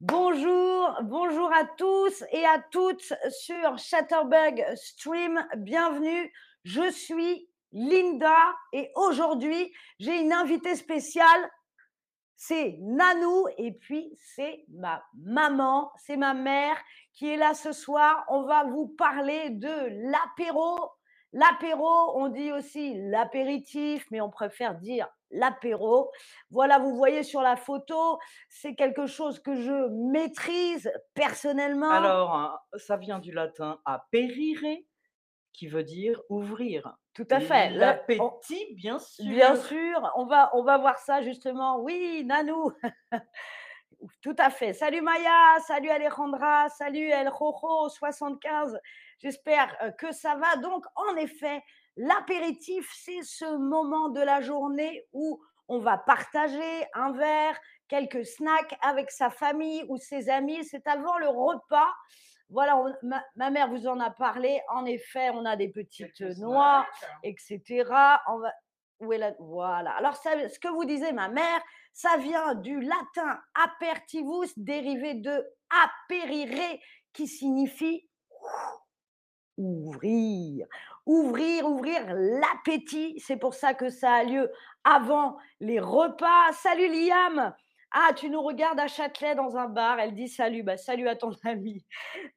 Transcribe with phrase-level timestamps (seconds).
[0.00, 5.46] Bonjour, bonjour à tous et à toutes sur Chatterbug Stream.
[5.58, 6.32] Bienvenue.
[6.64, 11.50] Je suis Linda et aujourd'hui, j'ai une invitée spéciale.
[12.36, 16.76] C'est Nanou et puis c'est ma maman, c'est ma mère
[17.12, 18.24] qui est là ce soir.
[18.28, 20.90] On va vous parler de l'apéro.
[21.34, 26.12] L'apéro, on dit aussi l'apéritif, mais on préfère dire l'apéro.
[26.50, 31.90] Voilà, vous voyez sur la photo, c'est quelque chose que je maîtrise personnellement.
[31.90, 34.78] Alors, hein, ça vient du latin aperire,
[35.52, 36.96] qui veut dire ouvrir.
[37.14, 37.70] Tout à fait.
[37.70, 39.24] L'appétit, bien sûr.
[39.24, 41.80] Bien sûr, on va, on va voir ça justement.
[41.80, 42.70] Oui, Nanou.
[44.20, 44.72] Tout à fait.
[44.72, 48.78] Salut Maya, salut Alejandra, salut El Jojo 75.
[49.18, 50.56] J'espère euh, que ça va.
[50.56, 51.62] Donc, en effet,
[51.96, 57.58] l'apéritif, c'est ce moment de la journée où on va partager un verre,
[57.88, 60.64] quelques snacks avec sa famille ou ses amis.
[60.64, 61.88] C'est avant le repas.
[62.50, 64.60] Voilà, on- ma, ma mère vous en a parlé.
[64.68, 67.10] En effet, on a des petites noix, snacks.
[67.22, 67.84] etc.
[68.28, 68.52] On va...
[69.00, 69.90] Voilà.
[69.96, 71.60] Alors, ce que vous disait ma mère,
[71.92, 76.78] ça vient du latin apertivus, dérivé de aperire,
[77.12, 78.08] qui signifie
[79.56, 80.66] ouvrir.
[81.06, 83.20] Ouvrir, ouvrir l'appétit.
[83.20, 84.50] C'est pour ça que ça a lieu
[84.84, 86.52] avant les repas.
[86.52, 87.54] Salut Liam
[87.92, 90.00] Ah, tu nous regardes à Châtelet dans un bar.
[90.00, 90.62] Elle dit salut.
[90.62, 91.84] Bah, salut à ton ami.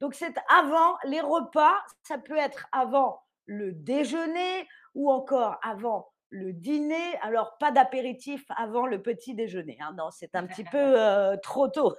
[0.00, 1.76] Donc, c'est avant les repas.
[2.02, 7.16] Ça peut être avant le déjeuner ou encore avant le dîner.
[7.22, 9.78] Alors, pas d'apéritif avant le petit déjeuner.
[9.80, 9.94] hein.
[9.96, 11.94] Non, c'est un petit peu euh, trop tôt.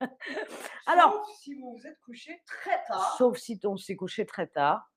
[0.86, 4.46] Alors- Sauf si vous vous êtes couché très tard, Sauf si on s'est couché très
[4.46, 4.90] tard.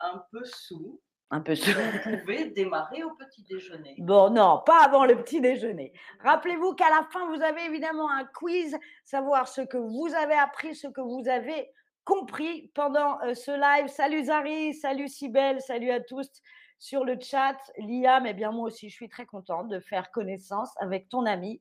[0.00, 1.00] un peu sous,
[1.30, 1.74] Un peu sûr.
[2.06, 3.94] vous pouvez démarrer au petit déjeuner.
[3.98, 5.92] Bon, non, pas avant le petit déjeuner.
[6.20, 10.74] Rappelez-vous qu'à la fin, vous avez évidemment un quiz, savoir ce que vous avez appris,
[10.74, 11.70] ce que vous avez
[12.04, 13.88] compris pendant euh, ce live.
[13.88, 16.28] Salut Zari, salut Sibelle, salut à tous
[16.78, 17.56] sur le chat.
[17.78, 21.60] Liam, eh bien moi aussi, je suis très contente de faire connaissance avec ton ami.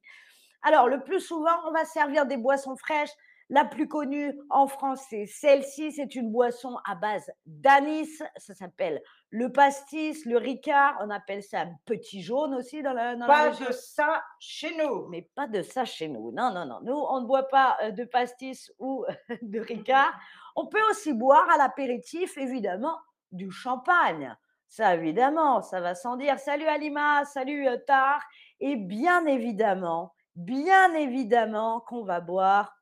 [0.63, 3.11] Alors, le plus souvent, on va servir des boissons fraîches.
[3.49, 5.93] La plus connue en France, c'est celle-ci.
[5.93, 8.21] C'est une boisson à base d'anis.
[8.35, 10.97] Ça s'appelle le pastis, le ricard.
[10.99, 15.07] On appelle ça un petit jaune aussi dans la, dans Pas de ça chez nous.
[15.07, 16.33] Mais pas de ça chez nous.
[16.33, 16.79] Non, non, non.
[16.83, 19.05] Nous, on ne boit pas euh, de pastis ou
[19.41, 20.13] de ricard.
[20.57, 22.97] On peut aussi boire à l'apéritif, évidemment,
[23.31, 24.35] du champagne.
[24.67, 26.39] Ça, évidemment, ça va sans dire.
[26.39, 28.21] Salut Alima, salut euh, Tar.
[28.59, 32.77] Et bien évidemment, bien évidemment qu'on va boire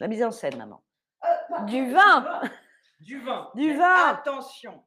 [0.00, 0.82] la mise en scène, maman.
[1.66, 2.42] Du vin.
[3.00, 3.50] Du vin.
[3.54, 4.08] Du vin.
[4.08, 4.84] Attention,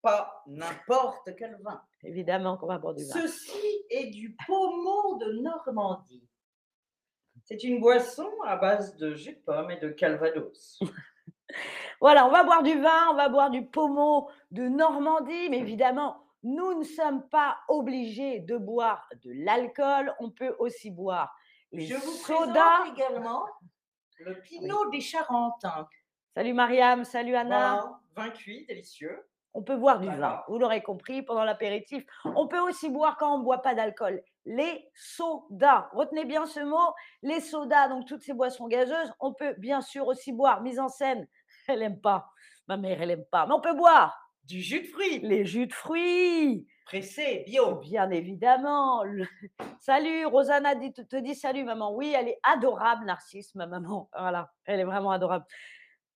[0.00, 1.82] pas n'importe quel vin.
[2.02, 3.20] Évidemment qu'on va boire du vin.
[3.20, 6.28] Ceci est du pommeau de Normandie.
[7.42, 10.78] C'est une boisson à base de jus de pomme et de calvados.
[12.00, 16.16] Voilà, on va boire du vin, on va boire du pommeau de Normandie, mais évidemment,
[16.42, 20.14] nous ne sommes pas obligés de boire de l'alcool.
[20.20, 21.34] On peut aussi boire
[21.72, 22.52] les Je vous sodas.
[22.80, 23.44] présente également
[24.18, 25.88] le Pinot des Charentins.
[26.34, 27.80] Salut Mariam, salut Anna.
[27.80, 29.24] Voilà, vin cuit, délicieux.
[29.56, 32.04] On peut boire du vin, vous l'aurez compris, pendant l'apéritif.
[32.24, 34.20] On peut aussi boire quand on ne boit pas d'alcool.
[34.44, 35.88] Les sodas.
[35.92, 36.92] Retenez bien ce mot.
[37.22, 39.12] Les sodas, donc toutes ces boissons gazeuses.
[39.20, 40.60] On peut bien sûr aussi boire.
[40.62, 41.26] Mise en scène,
[41.68, 42.26] elle n'aime pas.
[42.66, 43.46] Ma mère, elle n'aime pas.
[43.46, 46.66] Mais on peut boire Du jus de fruits, les jus de fruits.
[46.86, 47.76] pressé, bio.
[47.76, 49.04] Bien évidemment.
[49.04, 49.28] Le-
[49.80, 51.94] Salut, Rosanna dit- te dit salut, maman.
[51.94, 54.08] Oui, elle est adorable, Narcisse, ma maman.
[54.18, 55.44] Voilà, elle est vraiment adorable.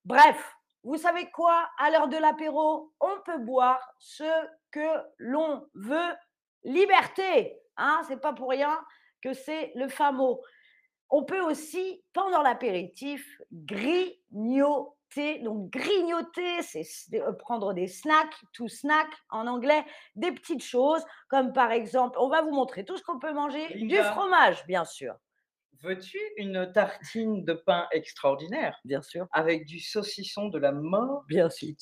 [0.04, 0.56] Bref,
[0.88, 1.68] vous savez quoi?
[1.76, 4.24] À l'heure de l'apéro, on peut boire ce
[4.70, 4.88] que
[5.18, 6.14] l'on veut.
[6.64, 8.82] Liberté, hein, c'est pas pour rien
[9.22, 10.40] que c'est le fameux mot.
[11.10, 15.40] On peut aussi, pendant l'apéritif, grignoter.
[15.40, 19.84] Donc, grignoter, c'est euh, prendre des snacks, tout snack en anglais,
[20.16, 23.74] des petites choses, comme par exemple, on va vous montrer tout ce qu'on peut manger.
[23.74, 25.14] Du fromage, bien sûr.
[25.80, 29.26] Veux-tu une tartine de pain extraordinaire Bien sûr.
[29.32, 31.74] avec du saucisson de la mort Bien sûr.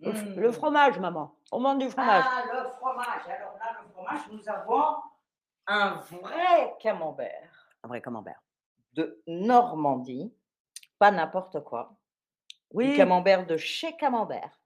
[0.00, 0.40] Le, f- Mmh.
[0.40, 1.34] le fromage, maman.
[1.52, 2.24] On mange du fromage.
[2.28, 3.26] Ah, le fromage.
[3.28, 4.96] Alors là, le fromage, nous avons
[5.66, 8.40] un vrai camembert Un vrai camembert.
[8.92, 10.34] de Normandie.
[10.98, 11.96] Pas n'importe quoi.
[12.70, 12.96] Du Oui.
[12.96, 14.58] camembert de chez Camembert.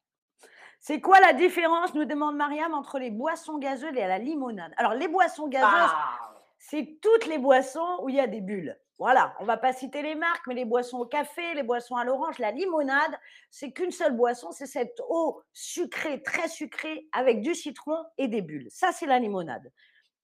[0.80, 4.72] C'est quoi la différence, nous demande Mariam, entre les boissons gazeuses et la limonade?
[4.78, 6.18] Alors, les boissons gazeuses, Ah,
[6.58, 8.78] c'est toutes les boissons où il y a des bulles.
[8.98, 12.04] Voilà, on va pas citer les marques, mais les boissons au café, les boissons à
[12.04, 13.18] l'orange, la limonade,
[13.50, 18.42] c'est qu'une seule boisson, c'est cette eau sucrée, très sucrée, avec du citron et des
[18.42, 18.68] bulles.
[18.70, 19.70] Ça, c'est la limonade.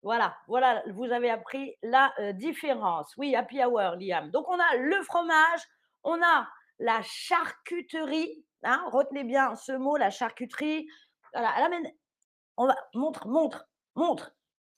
[0.02, 3.14] Voilà, voilà, vous avez appris la euh, différence.
[3.16, 4.30] Oui, happy hour, Liam.
[4.30, 5.60] Donc, on a le fromage,
[6.02, 6.48] on a
[6.78, 8.42] la charcuterie.
[8.62, 10.88] Hein, retenez bien ce mot, la charcuterie.
[11.32, 11.90] Voilà, elle amène.
[12.56, 14.32] On va, montre, montre, montre.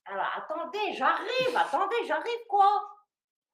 [0.04, 2.66] Alors, attendez, j'arrive, attendez, j'arrive, quoi?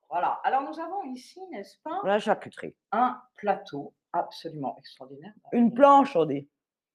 [0.09, 2.77] Voilà, alors nous avons ici, n'est-ce pas, La charcuterie.
[2.93, 5.33] un plateau absolument extraordinaire.
[5.53, 6.49] Une planche, on dit.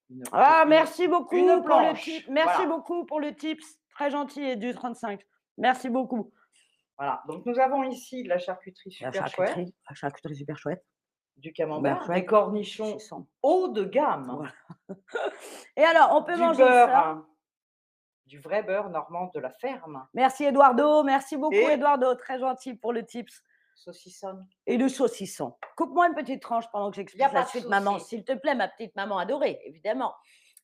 [0.10, 2.28] Une- Ah, merci beaucoup une pour le tip.
[2.30, 2.70] Merci voilà.
[2.78, 3.66] beaucoup pour le tips.
[3.94, 5.22] Très gentil et du 35.
[5.58, 6.32] Merci beaucoup.
[6.98, 9.58] Voilà, donc nous avons ici de la charcuterie La super chouette,
[9.90, 10.86] la charcuterie super chouette.
[11.40, 12.20] Du camembert, chouette.
[12.20, 12.98] des cornichons
[13.44, 14.52] haut de gamme, Voilà.
[15.78, 17.08] Et alors, on peut du manger beurre, ça?
[17.08, 17.26] hein,
[18.26, 22.76] du vrai beurre normand de la ferme, Merci Eduardo, merci beaucoup Et- Eduardo, très gentil
[22.76, 23.42] pour le tips.
[23.76, 24.40] saucisson.
[24.68, 25.56] Et le saucisson.
[25.78, 28.96] Coupe-moi une petite tranche pendant que j'explique la suite, maman, s'il te plaît, ma petite
[28.96, 30.14] maman adorée, évidemment.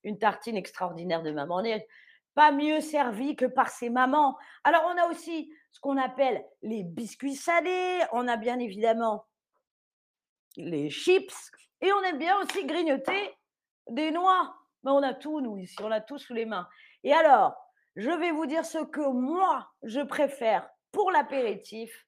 [0.03, 1.55] Une tartine extraordinaire de maman.
[1.57, 1.87] On n'est
[2.35, 4.37] pas mieux servi que par ses mamans.
[4.65, 7.99] Alors, on a aussi ce qu'on appelle les biscuits salés.
[8.11, 9.25] On a bien évidemment
[10.57, 11.51] les chips.
[11.81, 13.35] Et on aime bien aussi grignoter
[13.89, 14.55] des noix.
[14.83, 15.75] Mais on a tout, nous, ici.
[15.81, 16.67] On a tout sous les mains.
[17.03, 17.55] Et alors,
[17.95, 22.05] je vais vous dire ce que moi, je préfère pour l'apéritif.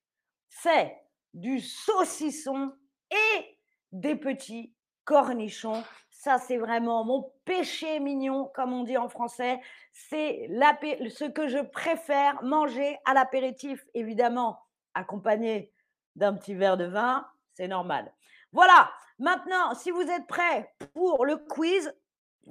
[0.49, 0.95] C'est
[1.33, 2.73] du saucisson
[3.11, 3.57] et
[3.91, 4.73] des petits
[5.05, 5.83] cornichons.
[6.09, 9.59] Ça, c'est vraiment mon péché mignon, comme on dit en français.
[9.93, 14.59] C'est ce que je préfère manger à l'apéritif, évidemment,
[14.93, 15.71] accompagné
[16.15, 18.11] d'un petit verre de vin, c'est normal.
[18.57, 21.93] Voilà, maintenant, si vous êtes prêts pour le quiz,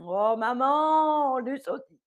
[0.00, 1.98] oh maman, du saucisson.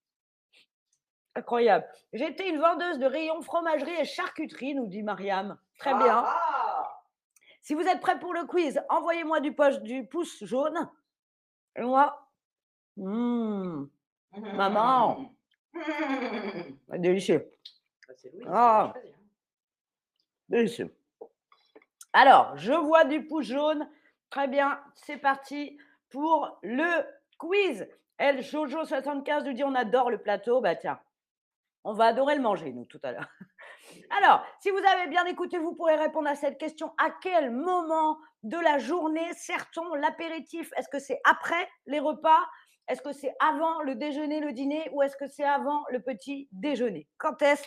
[1.36, 1.86] Incroyable.
[2.14, 5.60] J'étais une vendeuse de rayons fromagerie et charcuterie, nous dit Mariam.
[5.80, 6.24] Très bien.
[6.26, 7.02] Ah,
[7.62, 10.90] Si vous êtes prêts pour le quiz, envoyez-moi du, poche, du pouce jaune.
[11.76, 12.26] Et moi,
[12.96, 13.84] mmh,
[14.32, 14.40] ah.
[14.56, 15.36] Maman.
[16.88, 17.52] délicieux,
[18.08, 18.14] Bah,
[18.48, 18.94] Ah.
[20.48, 20.96] délicieux.
[22.14, 23.88] Alors, je vois du pouce jaune.
[24.30, 25.78] Très bien, c'est parti
[26.10, 27.06] pour le
[27.38, 27.88] quiz.
[28.18, 30.62] El Jojo75 nous dit on adore le plateau.
[30.62, 31.00] Bah tiens,
[31.84, 33.30] on va adorer le manger, nous, tout à l'heure.
[34.18, 36.94] Alors, si vous avez bien écouté, vous pourrez répondre à cette question.
[36.98, 40.72] À quel moment de la journée sert-on l'apéritif?
[40.78, 42.40] Est-ce que c'est après les repas?
[42.88, 44.90] Est-ce que c'est avant le déjeuner, le dîner?
[44.94, 47.08] Ou est-ce que c'est avant le petit déjeuner?
[47.18, 47.64] Quand est-ce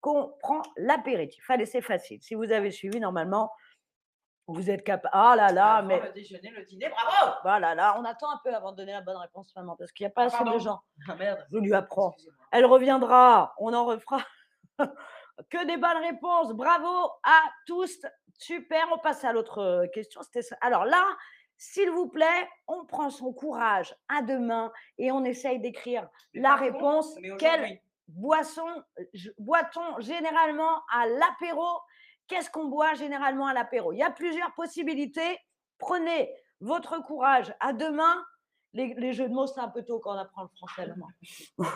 [0.00, 1.48] qu'on prend l'apéritif?
[1.50, 2.22] Allez, c'est facile.
[2.22, 3.52] Si vous avez suivi, normalement,
[4.46, 5.10] vous êtes capable.
[5.12, 8.54] Ah là là, mais le déjeuner, le dîner, bravo voilà, là, on attend un peu
[8.54, 10.58] avant de donner la bonne réponse, maman, parce qu'il n'y a pas Ah, assez de
[10.58, 10.80] gens.
[11.08, 12.14] Ah merde, Je lui apprends.
[12.52, 14.18] Elle reviendra, on en refera.
[15.50, 16.52] que des bonnes réponses.
[16.52, 18.00] Bravo à tous.
[18.38, 20.22] Super, on passe à l'autre euh, question.
[20.22, 20.56] C'était ça.
[20.60, 21.04] Alors là,
[21.56, 26.56] s'il vous plaît, on prend son courage à deux mains et on essaye d'écrire la
[26.56, 27.14] réponse.
[27.38, 28.66] Quelle boisson
[29.38, 31.66] boit-on généralement à l'apéro
[32.26, 33.92] Qu'est-ce qu'on boit généralement à l'apéro?
[33.92, 35.38] Il y a plusieurs possibilités.
[35.78, 38.24] Prenez votre courage à deux mains.
[38.72, 40.86] Les, les jeux de mots, c'est un peu tôt quand on apprend le français.
[40.86, 41.08] maman.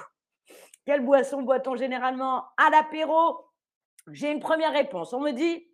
[0.87, 3.45] Quelle boisson boit-on généralement à l'apéro?
[4.11, 5.13] J'ai une première réponse.
[5.13, 5.69] On me dit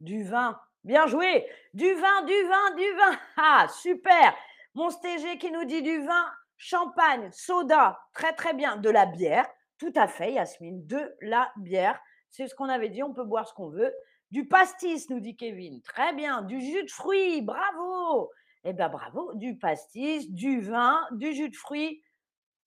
[0.00, 0.60] du vin.
[0.84, 1.46] Bien joué.
[1.74, 3.18] Du vin, du vin, du vin.
[3.36, 4.34] Ah, super.
[4.74, 7.98] Mon STG qui nous dit du vin, champagne, soda.
[8.12, 8.76] Très, très bien.
[8.76, 9.48] De la bière.
[9.78, 10.86] Tout à fait, Yasmine.
[10.86, 11.98] De la bière.
[12.30, 13.02] C'est ce qu'on avait dit.
[13.02, 13.94] On peut boire ce qu'on veut.
[14.30, 15.80] Du pastis, nous dit Kevin.
[15.82, 16.42] Très bien.
[16.42, 17.42] Du jus de fruits.
[17.42, 18.30] Bravo.
[18.64, 19.32] Eh bien, bravo.
[19.34, 22.02] Du pastis, du vin, du jus de fruits.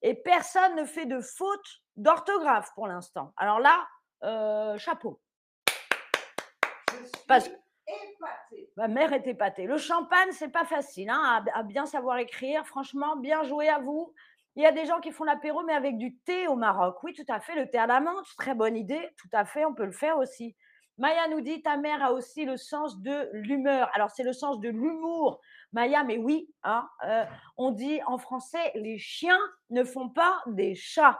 [0.02, 3.32] Et personne ne fait de faute d'orthographe pour l'instant.
[3.36, 3.86] Alors là,
[4.24, 5.20] euh, chapeau.
[7.28, 7.50] Parce-.
[8.76, 9.66] Ma mère est épatée.
[9.66, 12.66] Le champagne, c'est pas facile hein, à, à bien savoir écrire.
[12.66, 14.12] Franchement, bien joué à vous.
[14.56, 17.02] Il y a des gens qui font l'apéro, mais avec du thé au Maroc.
[17.02, 17.54] Oui, tout à fait.
[17.54, 19.08] Le thé à la menthe, très bonne idée.
[19.16, 20.54] Tout à fait, on peut le faire aussi.
[20.98, 23.90] Maya nous dit, ta mère a aussi le sens de l'humeur.
[23.94, 25.40] Alors, c'est le sens de l'humour.
[25.72, 27.24] Maya, mais oui, hein, euh,
[27.56, 29.40] on dit en français, les chiens
[29.70, 31.18] ne font pas des chats.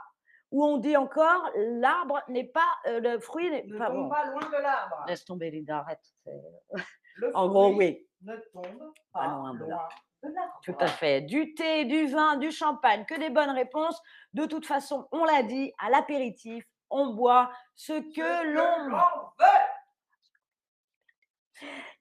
[0.51, 4.09] Ou on dit encore, l'arbre n'est pas, euh, le fruit n'est Ne pas tombe bon.
[4.09, 5.03] pas loin de l'arbre.
[5.07, 6.05] Laisse tomber, Linda, arrête.
[7.33, 8.07] En gros, fruit oui.
[8.21, 9.89] Ne tombe Pas pas loin de loin de l'arbre.
[10.63, 11.21] Tout à fait.
[11.21, 14.01] Du thé, du vin, du champagne, que des bonnes réponses.
[14.33, 18.87] De toute façon, on l'a dit, à l'apéritif, on boit ce que l'on
[19.39, 19.63] veut.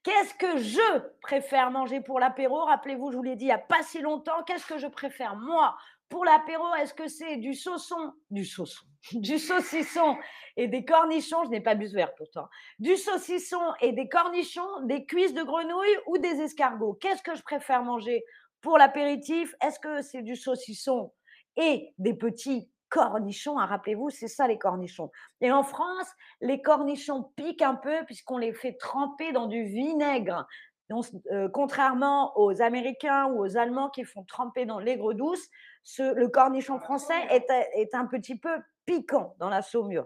[0.02, 2.64] Qu'est-ce que je préfère manger pour l'apéro?
[2.64, 4.42] Rappelez-vous, je vous l'ai dit il n'y a pas si longtemps.
[4.44, 5.76] Qu'est-ce que je préfère moi
[6.12, 10.18] pour l'apéro Est-ce que c'est du saucisson, du saucisson, du saucisson
[10.58, 12.48] et des cornichons Je n'ai pas bu ce verre pourtant.
[12.78, 16.98] Du saucisson et des cornichons, des cuisses de grenouille ou des escargots?
[17.00, 18.22] Qu'est-ce que je préfère manger
[18.60, 19.54] pour l'apéritif?
[19.62, 21.14] Est-ce que c'est du saucisson
[21.56, 23.58] et des petits cornichons?
[23.58, 25.10] Hein, rappelez-vous, c'est ça les cornichons.
[25.40, 26.08] Et en France,
[26.42, 30.46] les cornichons piquent un peu puisqu'on les fait tremper dans du vinaigre.
[30.92, 35.48] Donc, euh, contrairement aux Américains ou aux Allemands qui font tremper dans l'aigre douce,
[35.84, 40.04] ce, le cornichon français est, est, un petit peu piquant dans la saumure.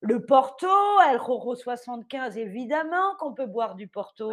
[0.00, 0.68] Le Porto,
[1.10, 4.32] El Roro 75, évidemment qu'on peut boire du Porto.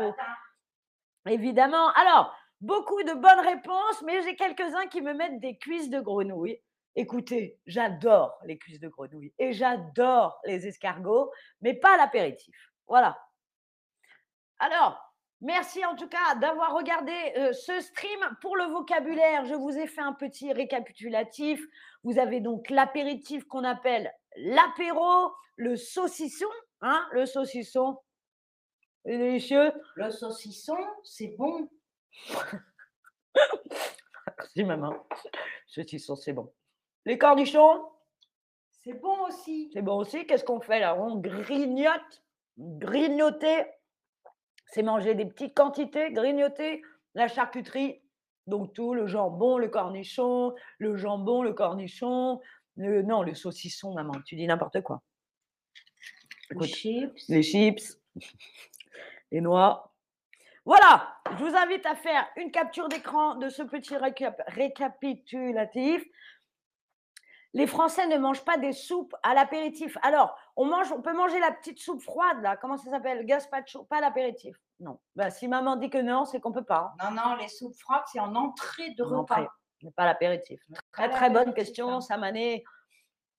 [1.26, 1.90] Évidemment.
[1.94, 2.32] Alors,
[2.62, 6.62] beaucoup de bonnes réponses, mais j'ai quelques-uns qui me mettent des cuisses de grenouille.
[6.96, 11.32] Écoutez, j'adore les cuisses de grenouille et j'adore les escargots,
[11.62, 12.56] mais pas l'apéritif.
[12.86, 13.18] Voilà.
[14.60, 15.05] Alors,
[15.42, 18.20] merci en tout cas d'avoir regardé euh, ce stream.
[18.42, 21.62] Pour le vocabulaire, je vous ai fait un petit récapitulatif.
[22.04, 26.50] Vous avez donc l'apéritif qu'on appelle l'apéro, le saucisson,
[26.82, 27.98] hein, le saucisson,
[29.06, 29.72] délicieux.
[29.96, 31.70] Le saucisson, c'est bon.
[34.38, 35.06] Merci maman.
[35.68, 36.52] Saucisson, c'est bon.
[37.06, 37.86] Les cornichons?
[38.84, 39.70] C'est bon aussi.
[39.74, 40.26] C'est bon aussi.
[40.26, 40.96] Qu'est-ce qu'on fait là?
[40.96, 42.24] On grignote?
[42.58, 43.66] Grignoter,
[44.76, 46.12] c'est manger des petites quantités.
[46.12, 46.82] Grignoter,
[47.14, 48.02] la charcuterie.
[48.46, 52.42] Donc tout, le jambon, le cornichon, le jambon, le cornichon.
[52.76, 54.16] non, le saucisson, maman.
[54.26, 55.02] Tu dis n'importe quoi.
[56.52, 57.30] les chips.
[57.30, 57.98] Les chips.
[59.32, 59.94] Les noix.
[60.66, 63.96] Voilà, je vous invite à faire une capture d'écran de ce petit
[64.48, 66.06] récapitulatif
[67.56, 69.98] les Français ne mangent pas des soupes à l'apéritif.
[70.02, 72.56] Alors, on, mange, on peut manger la petite soupe froide, là.
[72.58, 73.26] Comment ça s'appelle?
[73.26, 74.56] Gaspacho, pas l'apéritif.
[74.80, 75.00] Non.
[75.16, 76.94] Bah, si maman dit que non, c'est qu'on peut pas.
[77.00, 77.12] Hein.
[77.12, 79.48] Non, non, les soupes froides, c'est en entrée de repas.
[79.84, 80.62] mais pas l'apéritif.
[80.92, 82.64] Très, très bonne question, Samané.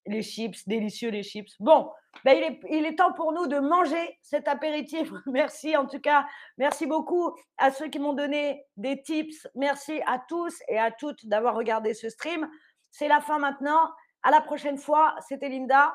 [0.08, 1.52] Les chips, délicieux les chips.
[1.58, 1.90] Bon,
[2.24, 5.10] bah, il, est, il est temps pour nous de manger cet apéritif.
[5.26, 6.26] Merci en tout cas.
[6.58, 9.48] Merci beaucoup à ceux qui m'ont donné des tips.
[9.56, 12.48] Merci à tous et à toutes d'avoir regardé ce stream.
[12.90, 13.90] C'est la fin maintenant.
[14.22, 15.92] À la prochaine fois, c'était Linda.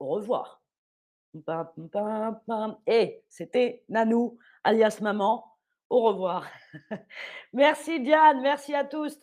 [0.00, 0.60] Au revoir.
[2.86, 5.44] Et c'était Nanou, alias maman.
[5.88, 6.46] Au revoir.
[7.52, 9.18] merci Diane, merci à tous.